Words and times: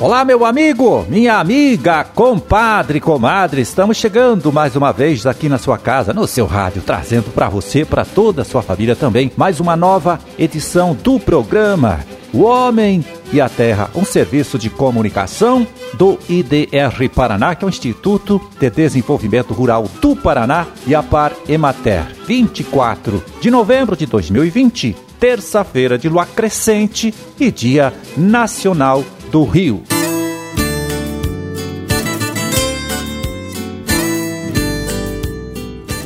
Olá, 0.00 0.24
meu 0.24 0.46
amigo, 0.46 1.04
minha 1.10 1.34
amiga, 1.34 2.02
compadre, 2.02 2.98
comadre, 3.00 3.60
estamos 3.60 3.98
chegando 3.98 4.50
mais 4.50 4.74
uma 4.74 4.92
vez 4.92 5.26
aqui 5.26 5.46
na 5.46 5.58
sua 5.58 5.76
casa, 5.76 6.14
no 6.14 6.26
seu 6.26 6.46
rádio, 6.46 6.80
trazendo 6.80 7.30
para 7.30 7.50
você, 7.50 7.84
para 7.84 8.02
toda 8.02 8.40
a 8.40 8.44
sua 8.46 8.62
família 8.62 8.96
também, 8.96 9.30
mais 9.36 9.60
uma 9.60 9.76
nova 9.76 10.18
edição 10.38 10.94
do 10.94 11.20
programa 11.20 12.00
O 12.32 12.44
Homem 12.44 13.04
e 13.30 13.42
a 13.42 13.48
Terra, 13.50 13.90
um 13.94 14.02
serviço 14.02 14.58
de 14.58 14.70
comunicação 14.70 15.66
do 15.92 16.18
IDR 16.30 17.10
Paraná, 17.14 17.54
que 17.54 17.62
é 17.62 17.66
o 17.66 17.68
Instituto 17.68 18.40
de 18.58 18.70
Desenvolvimento 18.70 19.52
Rural 19.52 19.84
do 20.00 20.16
Paraná, 20.16 20.66
e 20.86 20.94
a 20.94 21.02
Par 21.02 21.34
Emater, 21.46 22.06
24 22.26 23.22
de 23.38 23.50
novembro 23.50 23.94
de 23.94 24.06
2020, 24.06 24.96
terça-feira 25.20 25.98
de 25.98 26.08
lua 26.08 26.24
crescente 26.24 27.12
e 27.38 27.50
Dia 27.50 27.92
Nacional 28.16 29.04
do 29.30 29.44
Rio. 29.44 29.89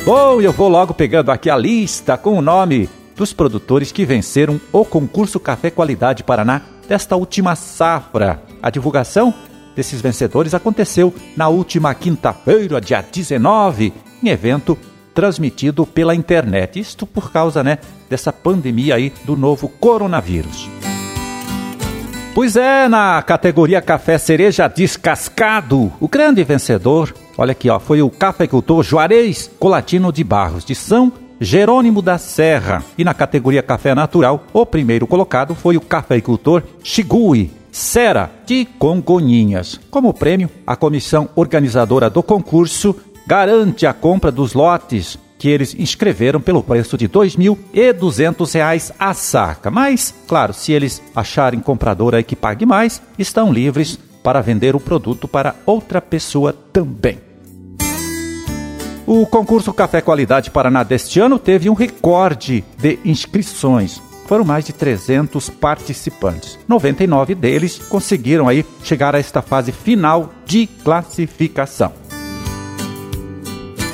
Bom, 0.05 0.39
eu 0.39 0.53
vou 0.53 0.69
logo 0.69 0.93
pegando 0.93 1.31
aqui 1.31 1.49
a 1.49 1.57
lista 1.57 2.19
com 2.19 2.37
o 2.37 2.43
nome 2.43 2.91
dos 3.17 3.33
produtores 3.33 3.91
que 3.91 4.05
venceram 4.05 4.61
o 4.71 4.85
concurso 4.85 5.41
Café 5.41 5.71
Qualidade 5.71 6.23
Paraná 6.23 6.61
desta 6.87 7.17
última 7.17 7.57
safra. 7.57 8.43
A 8.63 8.69
divulgação 8.69 9.33
desses 9.75 10.03
vencedores 10.03 10.53
aconteceu 10.53 11.15
na 11.35 11.49
última 11.49 11.95
quinta-feira, 11.95 12.83
dia 12.83 13.01
19, 13.01 13.95
em 14.23 14.29
evento 14.29 14.77
transmitido 15.15 15.87
pela 15.87 16.15
internet. 16.15 16.79
Isto 16.79 17.07
por 17.07 17.33
causa, 17.33 17.65
né, 17.65 17.79
dessa 18.11 18.31
pandemia 18.31 18.97
aí 18.97 19.11
do 19.25 19.35
novo 19.39 19.71
coronavírus. 19.71 20.69
Pois 22.35 22.57
é, 22.57 22.89
na 22.89 23.23
categoria 23.23 23.81
Café 23.81 24.19
Cereja 24.19 24.67
Descascado, 24.67 25.93
o 26.01 26.09
grande 26.09 26.43
vencedor, 26.43 27.15
olha 27.39 27.53
aqui, 27.53 27.71
ó, 27.71 27.79
foi 27.79 28.03
o 28.03 28.11
cafeicultor 28.11 28.83
Juarez 28.83 29.49
Colatino 29.57 30.13
de 30.13 30.25
Barros, 30.25 30.65
de 30.65 30.75
São 30.75 31.13
Jerônimo 31.41 32.03
da 32.03 32.19
Serra. 32.19 32.83
E 32.99 33.05
na 33.05 33.15
categoria 33.15 33.63
Café 33.63 33.95
Natural, 33.95 34.43
o 34.53 34.67
primeiro 34.67 35.07
colocado 35.07 35.55
foi 35.55 35.77
o 35.77 35.81
cafeicultor 35.81 36.65
Shigui 36.83 37.53
Sera, 37.71 38.29
de 38.45 38.65
Congonhinhas. 38.65 39.79
Como 39.89 40.13
prêmio, 40.13 40.51
a 40.67 40.75
comissão 40.75 41.29
organizadora 41.37 42.11
do 42.11 42.21
concurso 42.21 42.97
garante 43.29 43.87
a 43.87 43.93
compra 43.93 44.33
dos 44.33 44.55
lotes 44.55 45.17
que 45.45 45.51
eles 45.51 45.77
inscreveram 45.79 46.41
pelo 46.41 46.63
preço 46.63 46.97
de 46.97 47.05
R$ 47.05 47.13
2.200 47.13 48.95
a 48.99 49.13
saca. 49.13 49.71
Mas, 49.71 50.15
claro, 50.27 50.55
se 50.55 50.73
eles 50.73 51.03
acharem 51.15 51.61
comprador 51.61 52.15
aí 52.15 52.25
que 52.25 52.35
pague 52.35 52.65
mais, 52.65 53.03
estão 53.19 53.53
livres 53.53 53.99
para 54.23 54.41
vender 54.41 54.75
o 54.75 54.81
produto 54.81 55.29
para 55.29 55.55
outra 55.67 56.01
pessoa 56.01 56.55
também. 56.73 57.19
O 59.07 59.27
concurso 59.27 59.71
Café 59.75 60.01
Qualidade 60.01 60.51
Paraná 60.51 60.83
deste 60.83 61.21
ano 61.21 61.39
teve 61.39 61.69
um 61.69 61.75
recorde 61.75 62.65
de 62.79 62.99
inscrições. 63.05 64.01
Foram 64.25 64.47
mais 64.47 64.65
de 64.65 64.73
300 64.73 65.51
participantes. 65.51 66.59
99 66.67 67.35
deles 67.35 67.77
conseguiram 67.77 68.49
aí 68.49 68.65
chegar 68.83 69.15
a 69.15 69.19
esta 69.19 69.43
fase 69.43 69.73
final 69.73 70.33
de 70.47 70.67
classificação. 70.67 71.93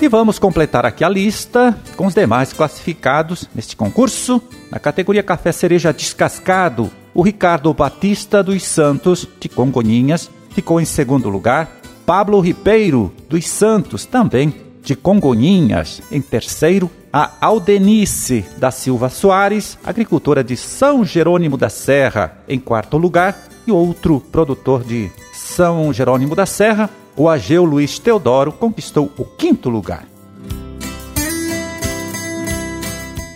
E 0.03 0.09
vamos 0.09 0.39
completar 0.39 0.87
aqui 0.87 1.05
a 1.05 1.09
lista 1.11 1.79
com 1.95 2.07
os 2.07 2.15
demais 2.15 2.55
classificados 2.55 3.47
neste 3.55 3.77
concurso. 3.77 4.41
Na 4.71 4.79
categoria 4.79 5.23
Café 5.23 5.53
Cereja 5.53 5.93
Descascado, 5.93 6.91
o 7.13 7.21
Ricardo 7.21 7.75
Batista 7.75 8.43
dos 8.43 8.63
Santos, 8.63 9.29
de 9.39 9.47
Congonhinhas, 9.47 10.31
ficou 10.53 10.81
em 10.81 10.87
segundo 10.87 11.29
lugar. 11.29 11.71
Pablo 12.07 12.41
Ribeiro 12.41 13.13
dos 13.29 13.47
Santos, 13.47 14.07
também 14.07 14.55
de 14.83 14.97
Congonhinhas, 14.97 16.01
em 16.11 16.23
terceiro. 16.23 16.91
A 17.13 17.33
Aldenice 17.39 18.47
da 18.57 18.71
Silva 18.71 19.11
Soares, 19.11 19.77
agricultora 19.85 20.43
de 20.43 20.57
São 20.57 21.05
Jerônimo 21.05 21.59
da 21.59 21.69
Serra, 21.69 22.39
em 22.49 22.59
quarto 22.59 22.97
lugar. 22.97 23.49
E 23.67 23.71
outro 23.71 24.19
produtor 24.33 24.83
de 24.83 25.11
São 25.35 25.93
Jerônimo 25.93 26.35
da 26.35 26.47
Serra, 26.47 26.89
o 27.21 27.29
Ageu 27.29 27.67
Luiz 27.67 27.99
Teodoro 27.99 28.51
conquistou 28.51 29.13
o 29.19 29.27
quinto 29.27 29.69
lugar. 29.69 30.07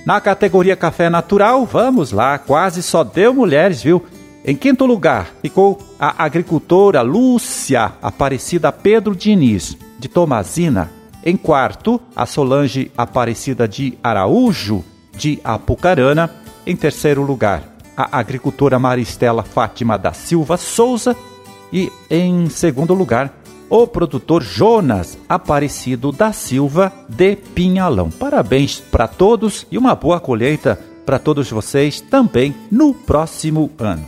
Na 0.06 0.22
categoria 0.22 0.74
Café 0.74 1.10
Natural, 1.10 1.66
vamos 1.66 2.10
lá, 2.10 2.38
quase 2.38 2.82
só 2.82 3.04
deu 3.04 3.34
mulheres, 3.34 3.82
viu? 3.82 4.02
Em 4.42 4.56
quinto 4.56 4.86
lugar 4.86 5.34
ficou 5.42 5.78
a 6.00 6.24
agricultora 6.24 7.02
Lúcia 7.02 7.92
Aparecida 8.00 8.72
Pedro 8.72 9.14
Diniz, 9.14 9.76
de 9.98 10.08
Tomazina. 10.08 10.90
Em 11.22 11.36
quarto, 11.36 12.00
a 12.16 12.24
Solange 12.24 12.90
Aparecida 12.96 13.68
de 13.68 13.98
Araújo, 14.02 14.82
de 15.14 15.38
Apucarana. 15.44 16.30
Em 16.66 16.74
terceiro 16.74 17.22
lugar, 17.22 17.76
a 17.94 18.18
agricultora 18.18 18.78
Maristela 18.78 19.42
Fátima 19.42 19.98
da 19.98 20.14
Silva 20.14 20.56
Souza. 20.56 21.14
E 21.70 21.92
em 22.08 22.48
segundo 22.48 22.94
lugar, 22.94 23.43
o 23.76 23.88
produtor 23.88 24.40
Jonas 24.40 25.18
Aparecido 25.28 26.12
da 26.12 26.32
Silva 26.32 26.92
de 27.08 27.34
Pinhalão. 27.34 28.08
Parabéns 28.08 28.78
para 28.78 29.08
todos 29.08 29.66
e 29.68 29.76
uma 29.76 29.96
boa 29.96 30.20
colheita 30.20 30.78
para 31.04 31.18
todos 31.18 31.50
vocês 31.50 32.00
também 32.00 32.54
no 32.70 32.94
próximo 32.94 33.68
ano. 33.76 34.06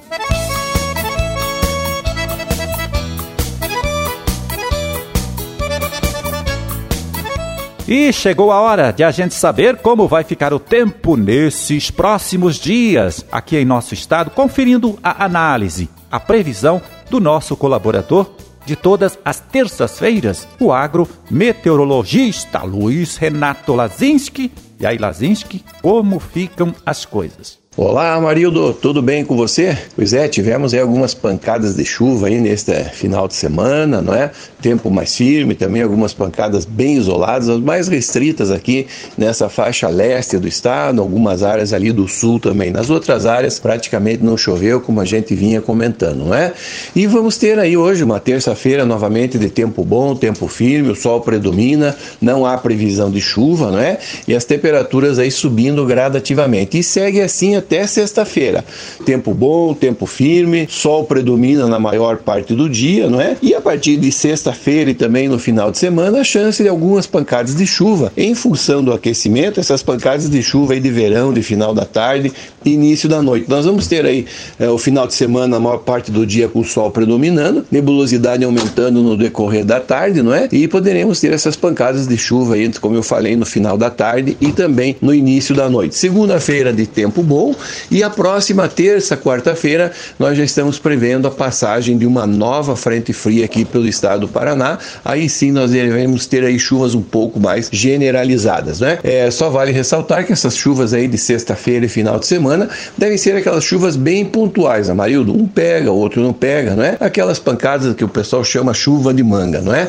E 7.88 8.12
chegou 8.12 8.53
a 8.53 8.60
hora 8.60 8.93
de 8.93 9.03
a 9.03 9.10
gente 9.10 9.34
saber 9.34 9.78
como 9.78 10.06
vai 10.06 10.22
ficar 10.22 10.54
o 10.54 10.60
tempo 10.60 11.16
nesses 11.16 11.91
próximos 11.91 12.54
dias 12.54 13.27
aqui 13.33 13.56
em 13.56 13.65
nosso 13.65 13.94
estado, 13.94 14.31
conferindo 14.31 14.97
a 15.03 15.25
análise, 15.25 15.91
a 16.09 16.21
previsão 16.21 16.81
do 17.10 17.19
nosso 17.19 17.56
colaborador 17.56 18.31
de 18.66 18.77
todas 18.77 19.19
as 19.25 19.41
terças-feiras, 19.41 20.47
o 20.60 20.72
agrometeorologista 20.72 22.62
Luiz 22.62 23.16
Renato 23.16 23.75
Lazinski. 23.75 24.53
E 24.78 24.84
aí, 24.84 24.99
Lazinski, 24.99 25.65
como 25.81 26.19
ficam 26.19 26.75
as 26.84 27.04
coisas? 27.04 27.59
Olá, 27.78 28.19
Marildo, 28.19 28.72
tudo 28.72 29.03
bem 29.03 29.22
com 29.22 29.37
você? 29.37 29.76
Pois 29.94 30.14
é, 30.14 30.26
tivemos 30.26 30.72
aí 30.72 30.81
algumas 30.81 31.12
pancadas 31.12 31.76
de 31.76 31.84
chuva 31.84 32.28
aí 32.28 32.41
neste 32.41 32.72
final 32.94 33.28
de 33.28 33.34
semana, 33.34 34.00
não 34.00 34.14
é? 34.14 34.31
Tempo 34.62 34.91
mais 34.91 35.14
firme, 35.14 35.54
também 35.54 35.82
algumas 35.82 36.15
pancadas 36.15 36.65
bem 36.65 36.97
isoladas, 36.97 37.50
as 37.50 37.60
mais 37.60 37.86
restritas 37.86 38.50
aqui 38.50 38.86
nessa 39.19 39.50
faixa 39.50 39.88
leste 39.88 40.38
do 40.38 40.48
estado, 40.48 41.03
algumas 41.03 41.42
áreas 41.42 41.75
ali 41.75 41.92
do 41.92 42.09
sul 42.09 42.41
também. 42.41 42.70
Nas 42.70 42.88
outras 42.88 43.26
áreas 43.26 43.59
praticamente 43.59 44.25
não 44.25 44.38
choveu, 44.38 44.81
como 44.81 44.98
a 44.98 45.04
gente 45.04 45.34
vinha 45.34 45.60
comentando, 45.60 46.25
não 46.25 46.34
é? 46.34 46.54
E 46.94 47.06
vamos 47.06 47.36
ter 47.36 47.59
aí 47.59 47.76
hoje 47.76 48.03
uma 48.03 48.19
terça-feira 48.19 48.86
novamente 48.86 49.36
de 49.36 49.50
tempo 49.50 49.84
bom, 49.84 50.16
tempo 50.16 50.48
firme, 50.48 50.92
o 50.92 50.97
sol 50.97 51.20
predomina, 51.20 51.94
não 52.22 52.47
há 52.47 52.56
previsão 52.56 53.10
de 53.10 53.20
chuva, 53.20 53.70
não 53.70 53.78
é? 53.78 53.98
E 54.26 54.34
as 54.34 54.47
temperaturas 54.47 55.19
aí 55.19 55.31
subindo 55.31 55.84
gradativamente. 55.84 56.78
E 56.78 56.82
segue 56.82 57.20
assim 57.20 57.54
até 57.54 57.66
até 57.66 57.84
sexta-feira. 57.84 58.65
Tempo 59.04 59.34
bom, 59.34 59.75
tempo 59.75 60.06
firme, 60.06 60.69
sol 60.71 61.04
predomina 61.04 61.66
na 61.66 61.81
maior 61.81 62.19
parte 62.19 62.54
do 62.54 62.71
dia, 62.71 63.10
não 63.10 63.21
é? 63.21 63.37
E 63.43 63.54
a 63.54 63.60
partir 63.60 63.97
de 63.97 64.12
sexta-feira 64.12 64.91
e 64.91 64.94
também 64.94 65.28
no 65.28 65.38
final 65.38 65.72
de 65.72 65.78
semana, 65.78 66.21
a 66.21 66.25
chance 66.25 66.62
de 66.62 66.69
algumas 66.69 67.06
pancadas 67.06 67.56
de 67.56 67.66
chuva. 67.66 68.12
Em 68.16 68.34
função 68.37 68.84
do 68.84 68.93
aquecimento, 68.93 69.59
essas 69.59 69.82
pancadas 69.82 70.31
de 70.31 70.43
chuva 70.43 70.75
aí 70.75 70.81
de 70.81 70.91
verão, 70.91 71.33
de 71.33 71.42
final 71.42 71.74
da 71.74 71.84
tarde, 71.84 72.33
início 72.65 73.09
da 73.09 73.21
noite. 73.21 73.51
Nós 73.51 73.66
vamos 73.66 73.89
ter 73.89 74.07
aí 74.07 74.27
é, 74.59 74.69
o 74.69 74.78
final 74.78 75.07
de 75.07 75.15
semana, 75.15 75.57
a 75.57 75.60
maior 75.60 75.78
parte 75.78 76.12
do 76.12 76.24
dia 76.24 76.48
com 76.48 76.60
o 76.60 76.65
sol 76.65 76.91
predominando, 76.92 77.66
nebulosidade 77.71 78.45
aumentando 78.45 79.03
no 79.03 79.16
decorrer 79.16 79.65
da 79.65 79.80
tarde, 79.80 80.22
não 80.22 80.33
é? 80.33 80.48
E 80.53 80.69
poderemos 80.69 81.21
ter 81.21 81.33
essas 81.33 81.57
pancadas 81.57 82.07
de 82.07 82.16
chuva 82.16 82.54
aí, 82.54 82.71
como 82.80 82.95
eu 82.95 83.03
falei, 83.03 83.34
no 83.34 83.45
final 83.45 83.77
da 83.77 83.91
tarde 83.91 84.36
e 84.41 84.53
também 84.53 84.97
no 85.01 85.12
início 85.12 85.54
da 85.54 85.69
noite. 85.69 85.97
Segunda-feira 85.97 86.72
de 86.72 86.86
tempo 86.86 87.22
bom, 87.22 87.55
e 87.91 88.03
a 88.03 88.10
próxima 88.10 88.68
terça, 88.68 89.16
quarta-feira, 89.16 89.92
nós 90.18 90.36
já 90.36 90.44
estamos 90.44 90.78
prevendo 90.78 91.26
a 91.26 91.30
passagem 91.30 91.97
de 91.98 92.06
uma 92.06 92.26
nova 92.26 92.76
frente 92.76 93.12
fria 93.12 93.44
aqui 93.44 93.64
pelo 93.64 93.86
estado 93.86 94.20
do 94.20 94.28
Paraná. 94.28 94.78
Aí 95.04 95.28
sim 95.28 95.50
nós 95.50 95.70
devemos 95.70 96.26
ter 96.26 96.44
aí 96.44 96.58
chuvas 96.58 96.94
um 96.94 97.03
pouco 97.03 97.41
mais 97.41 97.68
generalizadas, 97.72 98.80
né? 98.80 98.98
É, 99.03 99.30
só 99.30 99.50
vale 99.50 99.72
ressaltar 99.72 100.26
que 100.26 100.32
essas 100.32 100.56
chuvas 100.56 100.92
aí 100.92 101.08
de 101.08 101.18
sexta-feira 101.18 101.86
e 101.86 101.88
final 101.88 102.18
de 102.18 102.26
semana 102.26 102.68
devem 102.97 103.16
ser 103.16 103.36
aquelas 103.36 103.64
chuvas 103.64 103.97
bem 103.97 104.24
pontuais, 104.24 104.91
Amarildo. 104.91 105.32
Um 105.32 105.47
pega, 105.47 105.91
outro 105.91 106.22
não 106.22 106.32
pega, 106.32 106.74
não 106.74 106.84
é? 106.84 106.97
Aquelas 107.00 107.38
pancadas 107.38 107.94
que 107.94 108.04
o 108.04 108.09
pessoal 108.09 108.44
chama 108.44 108.74
chuva 108.74 109.12
de 109.12 109.22
manga, 109.22 109.60
não 109.60 109.74
é? 109.74 109.88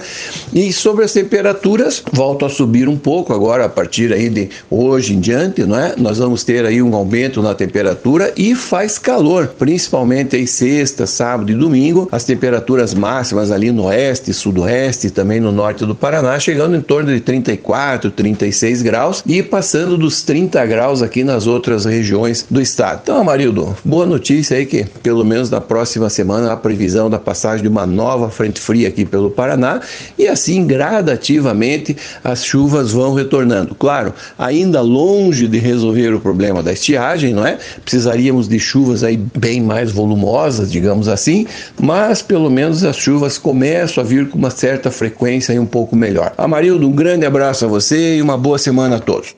E 0.53 0.71
sobre 0.71 1.05
as 1.05 1.13
temperaturas, 1.13 2.03
voltam 2.11 2.47
a 2.47 2.51
subir 2.51 2.87
um 2.87 2.97
pouco 2.97 3.33
agora 3.33 3.65
a 3.65 3.69
partir 3.69 4.13
aí 4.13 4.29
de 4.29 4.49
hoje 4.69 5.13
em 5.13 5.19
diante, 5.19 5.63
não 5.63 5.77
é? 5.77 5.93
Nós 5.97 6.17
vamos 6.17 6.43
ter 6.43 6.65
aí 6.65 6.81
um 6.81 6.95
aumento 6.95 7.41
na 7.41 7.53
temperatura 7.57 8.31
e 8.37 8.55
faz 8.55 8.97
calor, 8.97 9.47
principalmente 9.59 10.35
aí 10.35 10.47
sexta, 10.47 11.05
sábado 11.05 11.51
e 11.51 11.55
domingo. 11.55 12.07
As 12.11 12.23
temperaturas 12.23 12.93
máximas 12.93 13.51
ali 13.51 13.71
no 13.71 13.85
oeste, 13.85 14.33
sudoeste 14.33 15.07
e 15.07 15.09
também 15.09 15.39
no 15.39 15.51
norte 15.51 15.85
do 15.85 15.95
Paraná, 15.95 16.39
chegando 16.39 16.75
em 16.75 16.81
torno 16.81 17.13
de 17.13 17.19
34, 17.19 18.11
36 18.11 18.81
graus 18.81 19.23
e 19.25 19.41
passando 19.41 19.97
dos 19.97 20.21
30 20.21 20.65
graus 20.65 21.01
aqui 21.01 21.23
nas 21.23 21.47
outras 21.47 21.85
regiões 21.85 22.45
do 22.49 22.61
estado. 22.61 23.01
Então, 23.03 23.17
Amarildo, 23.17 23.75
boa 23.83 24.05
notícia 24.05 24.57
aí 24.57 24.65
que 24.65 24.85
pelo 25.01 25.25
menos 25.25 25.49
na 25.49 25.59
próxima 25.59 26.09
semana 26.09 26.51
a 26.51 26.57
previsão 26.57 27.09
da 27.09 27.17
passagem 27.17 27.63
de 27.63 27.67
uma 27.67 27.85
nova 27.85 28.29
frente 28.29 28.59
fria 28.59 28.87
aqui 28.87 29.05
pelo 29.05 29.31
Paraná 29.31 29.81
e 30.17 30.27
assim 30.27 30.65
gradativamente 30.67 31.95
as 32.23 32.45
chuvas 32.45 32.91
vão 32.91 33.13
retornando. 33.13 33.73
Claro, 33.75 34.13
ainda 34.37 34.81
longe 34.81 35.47
de 35.47 35.57
resolver 35.57 36.13
o 36.13 36.19
problema 36.19 36.61
da 36.61 36.73
estiagem, 36.73 37.33
não 37.33 37.45
é? 37.45 37.46
Precisaríamos 37.83 38.47
de 38.47 38.59
chuvas 38.59 39.03
aí 39.03 39.17
bem 39.17 39.61
mais 39.61 39.91
volumosas, 39.91 40.71
digamos 40.71 41.07
assim, 41.07 41.47
mas 41.79 42.21
pelo 42.21 42.49
menos 42.49 42.83
as 42.83 42.97
chuvas 42.97 43.37
começam 43.37 44.03
a 44.03 44.07
vir 44.07 44.29
com 44.29 44.37
uma 44.37 44.49
certa 44.49 44.91
frequência 44.91 45.53
e 45.53 45.59
um 45.59 45.65
pouco 45.65 45.95
melhor. 45.95 46.33
Amarildo, 46.37 46.87
um 46.87 46.91
grande 46.91 47.25
abraço 47.25 47.65
a 47.65 47.67
você 47.67 48.17
e 48.17 48.21
uma 48.21 48.37
boa 48.37 48.57
semana 48.57 48.97
a 48.97 48.99
todos. 48.99 49.35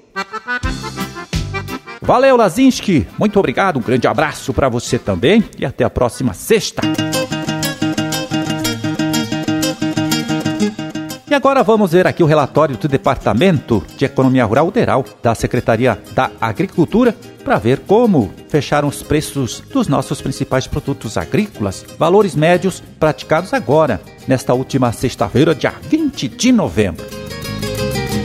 Valeu, 2.01 2.35
Lazinski. 2.35 3.05
Muito 3.19 3.37
obrigado. 3.37 3.77
Um 3.77 3.83
grande 3.83 4.07
abraço 4.07 4.51
para 4.51 4.67
você 4.67 4.97
também 4.97 5.43
e 5.59 5.65
até 5.65 5.83
a 5.83 5.89
próxima 5.91 6.33
sexta. 6.33 6.81
E 11.29 11.33
agora 11.35 11.61
vamos 11.61 11.91
ver 11.91 12.07
aqui 12.07 12.23
o 12.23 12.25
relatório 12.25 12.75
do 12.75 12.87
Departamento 12.87 13.85
de 13.95 14.03
Economia 14.03 14.43
Rural 14.45 14.65
Federal 14.71 15.05
da 15.21 15.35
Secretaria 15.35 16.01
da 16.13 16.31
Agricultura 16.41 17.15
para 17.43 17.59
ver 17.59 17.81
como 17.81 18.31
fecharam 18.47 18.87
os 18.87 19.03
preços 19.03 19.61
dos 19.71 19.87
nossos 19.87 20.21
principais 20.21 20.65
produtos 20.65 21.17
agrícolas, 21.17 21.85
valores 21.99 22.33
médios 22.33 22.81
praticados 22.99 23.53
agora, 23.53 24.01
nesta 24.27 24.55
última 24.55 24.91
sexta-feira, 24.91 25.53
dia 25.53 25.71
20 25.83 26.27
de 26.29 26.51
novembro. 26.51 27.05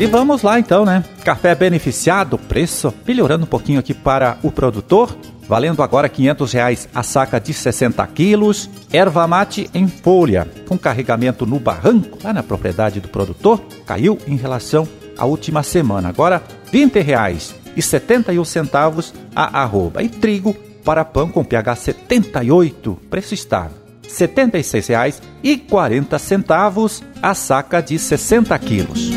E 0.01 0.07
vamos 0.07 0.43
lá 0.43 0.59
então, 0.59 0.87
né? 0.87 1.05
Café 1.23 1.55
beneficiado, 1.55 2.39
preço 2.39 2.93
melhorando 3.07 3.45
um 3.45 3.49
pouquinho 3.49 3.81
aqui 3.81 3.93
para 3.93 4.39
o 4.43 4.51
produtor, 4.51 5.15
valendo 5.49 5.83
agora 5.83 6.09
500 6.09 6.53
reais 6.53 6.89
a 6.95 7.03
saca 7.03 7.41
de 7.41 7.53
60 7.53 8.07
quilos. 8.09 8.71
Erva 8.93 9.27
mate 9.27 9.69
em 9.75 9.89
folha, 9.89 10.49
com 10.69 10.79
carregamento 10.79 11.47
no 11.47 11.59
barranco, 11.59 12.19
lá 12.23 12.33
na 12.33 12.43
propriedade 12.43 13.01
do 13.01 13.09
produtor, 13.09 13.61
caiu 13.87 14.19
em 14.27 14.37
relação 14.37 14.87
à 15.17 15.25
última 15.25 15.63
semana. 15.63 16.09
Agora 16.09 16.43
20 16.71 17.01
reais 17.01 17.55
e 17.77 17.83
71 17.83 18.45
centavos 18.45 19.15
a 19.35 19.63
arroba. 19.63 20.03
E 20.03 20.09
trigo 20.09 20.55
para 20.85 21.05
pão 21.05 21.29
com 21.29 21.45
pH 21.45 21.77
78, 21.77 22.99
preço 23.11 23.35
estável. 23.35 23.77
R$ 24.03 24.11
76,40 24.11 27.03
a 27.23 27.35
saca 27.35 27.81
de 27.81 27.99
60 27.99 28.59
quilos. 28.59 29.11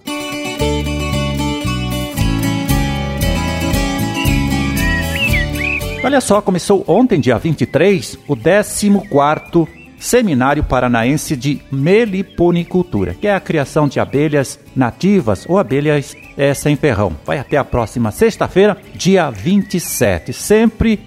Olha 6.02 6.20
só, 6.20 6.40
começou 6.40 6.82
ontem, 6.88 7.20
dia 7.20 7.36
23, 7.36 8.18
o 8.26 8.34
14º 8.34 9.68
Seminário 9.98 10.64
Paranaense 10.64 11.36
de 11.36 11.60
Meliponicultura, 11.70 13.12
que 13.12 13.26
é 13.26 13.34
a 13.34 13.40
criação 13.40 13.86
de 13.86 14.00
abelhas 14.00 14.58
nativas 14.74 15.44
ou 15.46 15.58
abelhas 15.58 16.16
é, 16.38 16.54
sem 16.54 16.74
ferrão. 16.74 17.14
Vai 17.26 17.38
até 17.38 17.58
a 17.58 17.64
próxima 17.64 18.10
sexta-feira, 18.10 18.78
dia 18.94 19.30
27, 19.30 20.32
sempre 20.32 20.98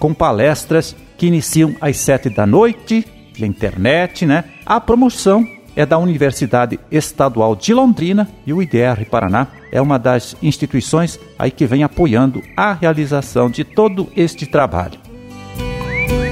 com 0.00 0.12
palestras 0.12 0.96
que 1.16 1.28
iniciam 1.28 1.76
às 1.80 1.98
7 1.98 2.28
da 2.28 2.44
noite, 2.44 3.06
via 3.32 3.46
internet, 3.46 4.26
né? 4.26 4.44
A 4.66 4.80
promoção 4.80 5.46
é 5.80 5.86
da 5.86 5.96
Universidade 5.96 6.78
Estadual 6.90 7.56
de 7.56 7.72
Londrina 7.72 8.28
e 8.46 8.52
o 8.52 8.62
IDR 8.62 9.06
Paraná 9.10 9.46
é 9.72 9.80
uma 9.80 9.98
das 9.98 10.36
instituições 10.42 11.18
aí 11.38 11.50
que 11.50 11.64
vem 11.64 11.82
apoiando 11.82 12.42
a 12.54 12.74
realização 12.74 13.48
de 13.48 13.64
todo 13.64 14.06
este 14.14 14.44
trabalho. 14.44 15.00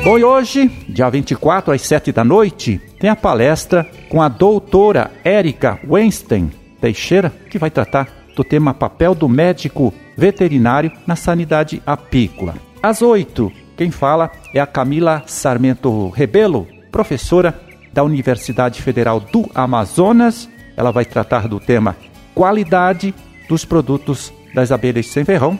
Bom, 0.04 0.18
e 0.18 0.24
hoje, 0.24 0.68
dia 0.86 1.08
24 1.08 1.72
às 1.72 1.80
7 1.80 2.12
da 2.12 2.22
noite, 2.22 2.78
tem 3.00 3.08
a 3.08 3.16
palestra 3.16 3.88
com 4.10 4.20
a 4.20 4.28
doutora 4.28 5.10
Érica 5.24 5.80
Weinstein 5.88 6.50
Teixeira, 6.78 7.32
que 7.48 7.58
vai 7.58 7.70
tratar 7.70 8.06
do 8.36 8.44
tema 8.44 8.74
papel 8.74 9.14
do 9.14 9.28
médico 9.30 9.94
veterinário 10.14 10.92
na 11.06 11.16
sanidade 11.16 11.82
apícola. 11.86 12.54
Às 12.82 13.00
8, 13.00 13.50
quem 13.78 13.90
fala 13.90 14.30
é 14.54 14.60
a 14.60 14.66
Camila 14.66 15.22
Sarmento 15.26 16.10
Rebelo, 16.10 16.66
professora 16.92 17.67
da 17.98 18.04
Universidade 18.04 18.80
Federal 18.80 19.18
do 19.18 19.50
Amazonas. 19.52 20.48
Ela 20.76 20.92
vai 20.92 21.04
tratar 21.04 21.48
do 21.48 21.58
tema 21.58 21.96
qualidade 22.32 23.12
dos 23.48 23.64
produtos 23.64 24.32
das 24.54 24.70
abelhas 24.70 25.06
sem 25.06 25.24
ferrão. 25.24 25.58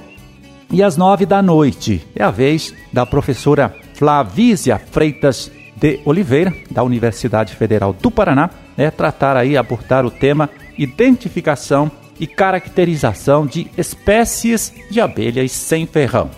E 0.71 0.81
às 0.81 0.97
nove 0.97 1.27
da 1.27 1.43
noite 1.43 2.07
é 2.15 2.23
a 2.23 2.31
vez 2.31 2.73
da 2.93 3.05
professora 3.05 3.75
Flavísia 3.95 4.79
Freitas 4.79 5.51
de 5.75 5.99
Oliveira, 6.05 6.55
da 6.71 6.85
Universidade 6.85 7.57
Federal 7.57 7.93
do 7.93 8.09
Paraná, 8.09 8.51
né, 8.77 8.89
tratar 8.89 9.37
aí, 9.37 9.57
abordar 9.57 10.07
o 10.07 10.11
tema 10.11 10.49
identificação 10.79 11.91
e 12.21 12.27
caracterização 12.29 13.47
de 13.47 13.69
espécies 13.77 14.73
de 14.89 15.01
abelhas 15.01 15.51
sem 15.51 15.89
ferrão. 15.89 16.31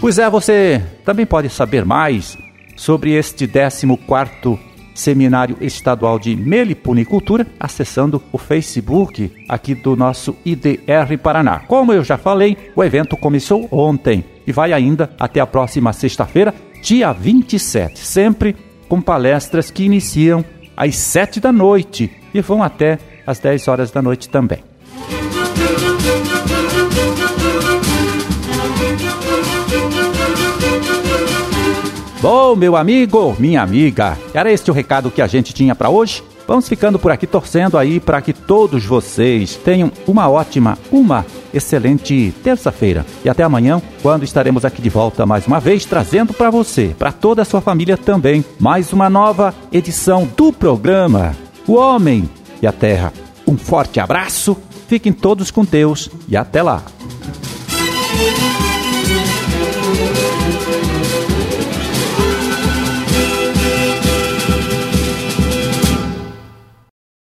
Pois 0.00 0.16
é, 0.16 0.30
você 0.30 0.80
também 1.04 1.26
pode 1.26 1.48
saber 1.48 1.84
mais 1.84 2.38
sobre 2.76 3.12
este 3.12 3.46
14º 3.46 4.58
Seminário 4.94 5.58
Estadual 5.60 6.18
de 6.18 6.34
Meliponicultura, 6.34 7.46
acessando 7.60 8.22
o 8.32 8.38
Facebook 8.38 9.30
aqui 9.48 9.74
do 9.74 9.94
nosso 9.94 10.34
IDR 10.44 11.18
Paraná. 11.22 11.60
Como 11.60 11.92
eu 11.92 12.02
já 12.02 12.16
falei, 12.16 12.56
o 12.74 12.82
evento 12.82 13.16
começou 13.16 13.68
ontem 13.70 14.24
e 14.46 14.52
vai 14.52 14.72
ainda 14.72 15.10
até 15.18 15.40
a 15.40 15.46
próxima 15.46 15.92
sexta-feira, 15.92 16.54
dia 16.82 17.12
27, 17.12 17.98
sempre 17.98 18.56
com 18.88 19.00
palestras 19.00 19.70
que 19.70 19.84
iniciam 19.84 20.44
às 20.76 20.96
7 20.96 21.40
da 21.40 21.52
noite 21.52 22.10
e 22.32 22.40
vão 22.40 22.62
até 22.62 22.98
às 23.26 23.38
10 23.38 23.68
horas 23.68 23.90
da 23.90 24.00
noite 24.00 24.28
também. 24.28 24.65
Bom, 32.20 32.56
meu 32.56 32.76
amigo, 32.76 33.36
minha 33.38 33.62
amiga, 33.62 34.16
era 34.32 34.50
este 34.50 34.70
o 34.70 34.74
recado 34.74 35.10
que 35.10 35.20
a 35.20 35.26
gente 35.26 35.52
tinha 35.52 35.74
para 35.74 35.90
hoje? 35.90 36.22
Vamos 36.46 36.68
ficando 36.68 36.98
por 36.98 37.10
aqui 37.10 37.26
torcendo 37.26 37.76
aí 37.76 38.00
para 38.00 38.22
que 38.22 38.32
todos 38.32 38.84
vocês 38.86 39.56
tenham 39.56 39.92
uma 40.06 40.28
ótima, 40.28 40.78
uma 40.90 41.26
excelente 41.52 42.32
terça-feira. 42.42 43.04
E 43.24 43.28
até 43.28 43.42
amanhã, 43.42 43.82
quando 44.00 44.24
estaremos 44.24 44.64
aqui 44.64 44.80
de 44.80 44.88
volta 44.88 45.26
mais 45.26 45.46
uma 45.46 45.60
vez, 45.60 45.84
trazendo 45.84 46.32
para 46.32 46.48
você, 46.48 46.94
para 46.98 47.12
toda 47.12 47.42
a 47.42 47.44
sua 47.44 47.60
família 47.60 47.96
também, 47.96 48.44
mais 48.58 48.92
uma 48.92 49.10
nova 49.10 49.54
edição 49.70 50.26
do 50.36 50.52
programa 50.52 51.36
O 51.66 51.74
Homem 51.74 52.30
e 52.62 52.66
a 52.66 52.72
Terra. 52.72 53.12
Um 53.46 53.58
forte 53.58 54.00
abraço, 54.00 54.56
fiquem 54.88 55.12
todos 55.12 55.50
com 55.50 55.64
Deus 55.64 56.08
e 56.28 56.36
até 56.36 56.62
lá. 56.62 56.82